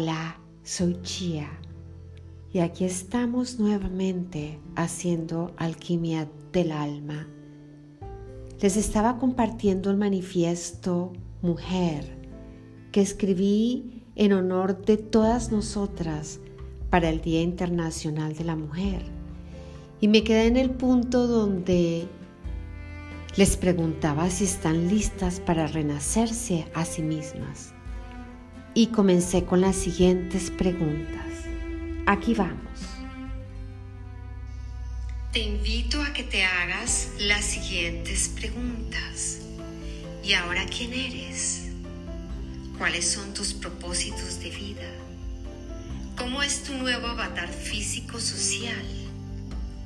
[0.00, 1.50] Hola, soy Chia
[2.52, 7.26] y aquí estamos nuevamente haciendo alquimia del alma.
[8.60, 12.16] Les estaba compartiendo el manifiesto Mujer
[12.92, 16.38] que escribí en honor de todas nosotras
[16.90, 19.02] para el Día Internacional de la Mujer.
[20.00, 22.06] Y me quedé en el punto donde
[23.36, 27.74] les preguntaba si están listas para renacerse a sí mismas.
[28.78, 31.26] Y comencé con las siguientes preguntas.
[32.06, 32.78] Aquí vamos.
[35.32, 39.40] Te invito a que te hagas las siguientes preguntas.
[40.22, 41.70] ¿Y ahora quién eres?
[42.78, 44.88] ¿Cuáles son tus propósitos de vida?
[46.16, 48.86] ¿Cómo es tu nuevo avatar físico social?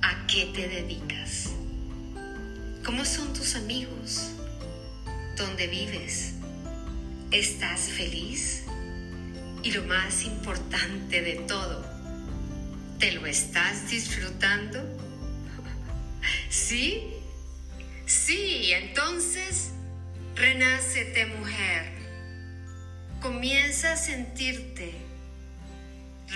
[0.02, 1.48] ¿A qué te dedicas?
[2.84, 4.32] ¿Cómo son tus amigos?
[5.38, 6.34] ¿Dónde vives?
[7.30, 8.64] ¿Estás feliz?
[9.62, 11.84] Y lo más importante de todo,
[12.98, 14.80] ¿te lo estás disfrutando?
[16.50, 17.14] ¿Sí?
[18.06, 19.70] Sí, entonces,
[20.34, 21.92] renácete mujer.
[23.20, 25.12] Comienza a sentirte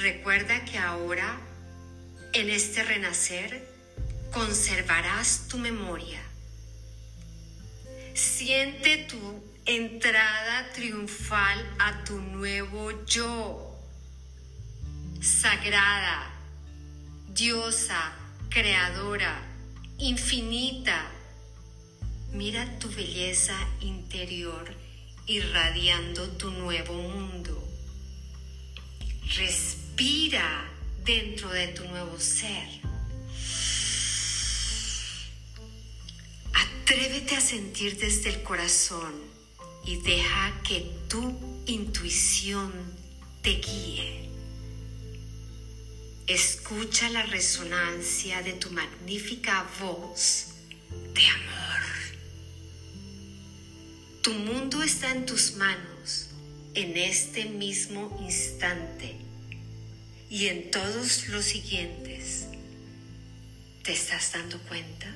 [0.03, 1.41] Recuerda que ahora,
[2.35, 3.67] en este renacer,
[4.31, 6.21] conservarás tu memoria.
[8.13, 13.77] Siente tu entrada triunfal a tu nuevo yo.
[15.21, 16.31] Sagrada,
[17.35, 18.13] diosa,
[18.49, 19.43] creadora,
[19.99, 21.11] infinita.
[22.33, 24.73] Mira tu belleza interior
[25.27, 27.61] irradiando tu nuevo mundo.
[29.37, 30.65] Respira
[31.05, 32.69] dentro de tu nuevo ser.
[36.55, 39.36] Atrévete a sentir desde el corazón
[39.87, 42.73] y deja que tu intuición
[43.41, 44.29] te guíe.
[46.27, 50.49] Escucha la resonancia de tu magnífica voz
[51.15, 51.83] de amor.
[54.23, 56.31] Tu mundo está en tus manos
[56.75, 59.15] en este mismo instante
[60.29, 62.47] y en todos los siguientes.
[63.85, 65.07] ¿Te estás dando cuenta?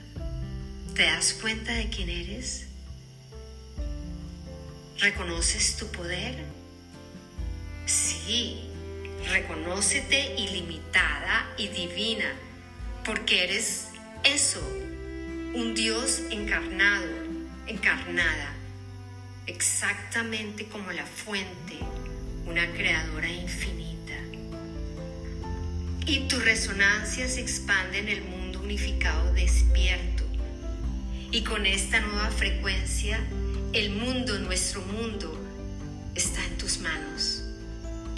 [0.95, 2.70] ¿Te das cuenta de quién eres?
[5.01, 6.37] ¿Reconoces tu poder?
[7.87, 8.61] Sí,
[9.29, 12.33] reconócete ilimitada y divina,
[13.05, 13.89] porque eres
[14.25, 14.61] eso,
[15.55, 17.09] un Dios encarnado,
[17.67, 18.53] encarnada,
[19.47, 21.79] exactamente como la fuente,
[22.47, 23.91] una creadora infinita
[26.11, 30.25] y tu resonancia se expande en el mundo unificado despierto.
[31.31, 33.21] Y con esta nueva frecuencia,
[33.73, 35.39] el mundo, nuestro mundo,
[36.15, 37.43] está en tus manos,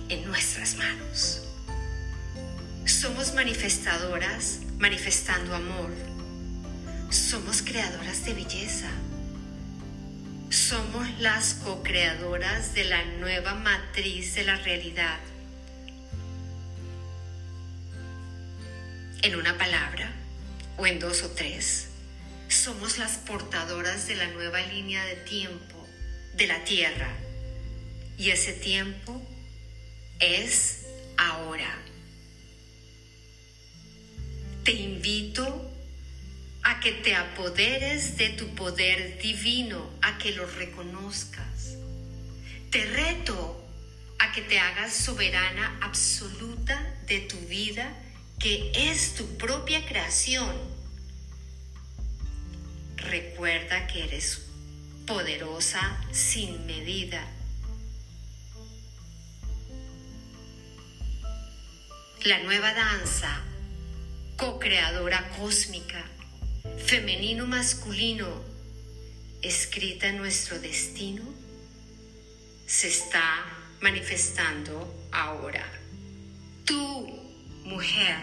[0.08, 1.42] en nuestras manos.
[2.86, 5.90] Somos manifestadoras manifestando amor.
[7.10, 8.90] Somos creadoras de belleza.
[10.48, 15.18] Somos las co-creadoras de la nueva matriz de la realidad
[19.22, 20.10] en una palabra
[20.76, 21.88] o en dos o tres,
[22.62, 25.84] somos las portadoras de la nueva línea de tiempo
[26.36, 27.12] de la Tierra.
[28.16, 29.20] Y ese tiempo
[30.20, 30.86] es
[31.16, 31.76] ahora.
[34.62, 35.72] Te invito
[36.62, 41.76] a que te apoderes de tu poder divino, a que lo reconozcas.
[42.70, 43.60] Te reto
[44.20, 47.92] a que te hagas soberana absoluta de tu vida
[48.38, 50.81] que es tu propia creación,
[53.02, 54.42] recuerda que eres
[55.06, 57.22] poderosa sin medida.
[62.24, 63.40] La nueva danza,
[64.36, 66.04] co-creadora cósmica,
[66.86, 68.42] femenino-masculino,
[69.42, 71.24] escrita en nuestro destino,
[72.66, 73.44] se está
[73.80, 75.66] manifestando ahora.
[76.64, 77.08] Tú
[77.64, 78.18] mujer,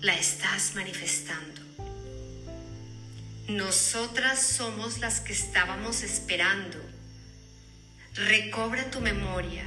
[0.00, 1.71] la estás manifestando.
[3.48, 6.78] Nosotras somos las que estábamos esperando.
[8.14, 9.64] Recobra tu memoria.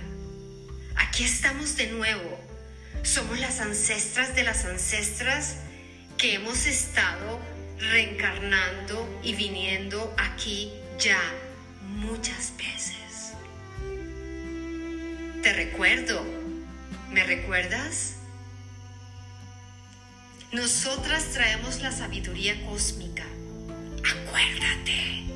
[0.95, 2.39] Aquí estamos de nuevo.
[3.03, 5.57] Somos las ancestras de las ancestras
[6.17, 7.39] que hemos estado
[7.77, 11.19] reencarnando y viniendo aquí ya
[11.81, 13.33] muchas veces.
[15.43, 16.25] Te recuerdo.
[17.11, 18.15] ¿Me recuerdas?
[20.53, 23.25] Nosotras traemos la sabiduría cósmica.
[24.35, 25.34] Acuérdate.